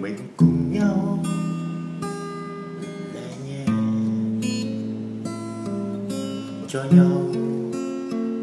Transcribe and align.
mình 0.00 0.16
cùng 0.36 0.72
nhau. 0.72 1.24
Để 3.14 3.28
nhẹ 3.46 3.64
cho 6.68 6.84
nhau 6.84 7.24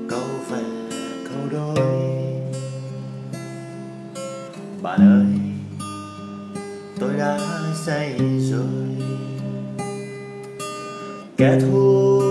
câu 0.10 0.24
về 0.50 0.64
câu 1.30 1.40
đôi. 1.52 1.86
Bạn 4.82 5.00
ơi, 5.00 5.26
tôi 7.00 7.14
đã 7.18 7.40
say 7.86 8.20
rồi. 8.40 8.64
Kẻ 11.38 11.60
thua 11.62 12.27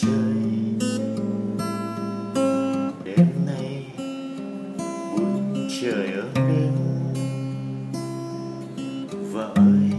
trời. 0.00 0.12
Đêm 3.04 3.26
nay 3.46 3.92
buồn 5.16 5.68
trời 5.80 6.12
ở 6.12 6.28
bên. 6.34 6.72
Vợ 9.32 9.52
ơi, 9.54 9.90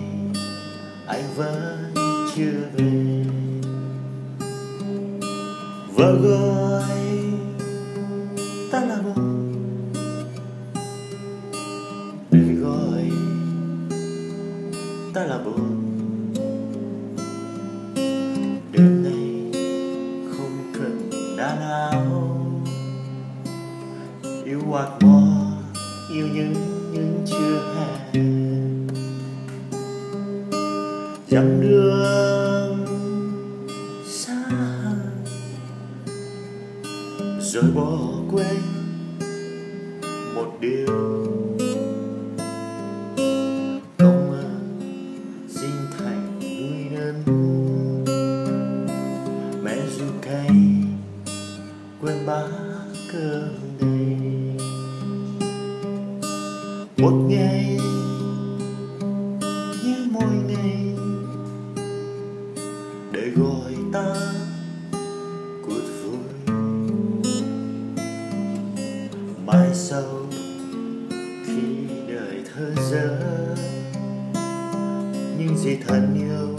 anh 1.07 1.23
vẫn 1.35 1.93
chưa 2.35 2.69
về. 2.73 3.25
Vợ 5.95 6.19
gọi 6.21 6.83
ta 8.71 8.85
là 8.85 9.01
bông 9.01 9.53
để 12.31 12.53
gọi, 12.53 13.09
ta 15.13 15.25
là 15.25 15.37
buồn 15.45 15.76
nào? 21.67 22.33
Yêu 24.45 24.61
hoặc 24.67 24.89
bỏ, 25.01 25.21
yêu 26.13 26.27
những 26.33 26.53
những 26.91 27.25
chưa 27.25 27.73
hè 27.75 28.19
dặm 31.27 31.61
đường 31.61 32.85
xa 34.05 34.43
rồi 37.39 37.63
bỏ 37.75 37.97
quên 38.31 38.61
một 40.35 40.57
điều 40.61 41.06
đầy. 53.79 54.17
Một 56.97 57.13
ngày 57.29 57.79
như 59.83 59.95
mỗi 60.11 60.35
ngày, 60.47 60.95
để 63.11 63.29
gọi 63.35 63.73
ta 63.93 64.15
cút 65.65 65.83
vui 66.03 66.55
mai 69.45 69.69
sau 69.73 70.03
khi 71.45 71.61
đời 72.07 72.43
thơ 72.53 72.71
dở, 72.91 73.09
những 75.39 75.57
gì 75.57 75.77
thân 75.87 76.15
yêu 76.15 76.57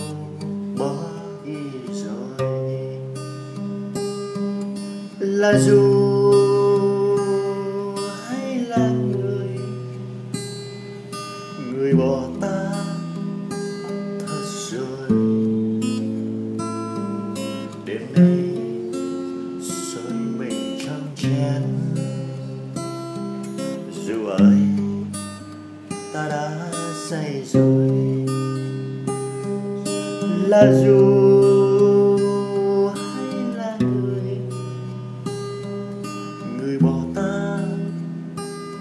bỏ 0.78 0.94
đi 1.44 1.56
rồi. 1.92 2.48
Là 5.20 5.58
dù 5.58 5.97
say 27.10 27.42
rồi. 27.52 27.90
Là 30.48 30.82
dù 30.84 32.18
hay 32.94 33.34
là 33.56 33.78
người 33.80 34.38
người 36.58 36.78
bỏ 36.78 36.96
ta 37.14 37.58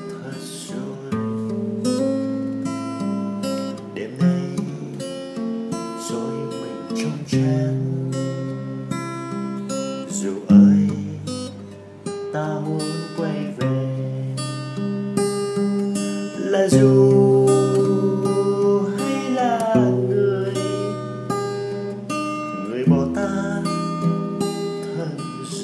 thật 0.10 0.40
rồi. 0.70 1.12
Đêm 3.94 4.12
nay 4.20 4.50
rồi 6.10 6.34
mình 6.50 6.88
trong 6.90 7.18
trang 7.28 8.12
dù 10.12 10.34
ơi 10.48 10.90
ta 12.34 12.60
muốn 12.66 12.77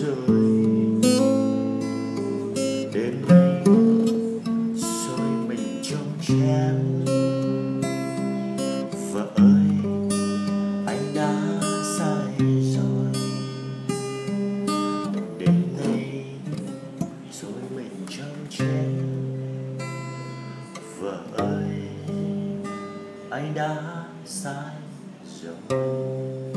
rời 0.04 0.16
đến 2.94 3.26
đây, 3.30 3.64
rồi 5.08 5.30
mình 5.48 5.82
trong 5.84 6.08
chén 6.22 7.06
vợ 9.14 9.28
ơi, 9.36 9.66
anh 10.86 11.14
đã 11.16 11.34
sai 11.98 12.48
rồi. 12.76 13.14
Đến 15.40 15.64
đây, 15.78 16.26
rồi 17.42 17.62
mình 17.76 18.06
trong 18.10 18.48
chén 18.50 18.96
vợ 21.00 21.18
ơi, 21.38 21.70
anh 23.30 23.54
đã 23.56 24.04
sai 24.26 24.76
rồi. 25.44 26.53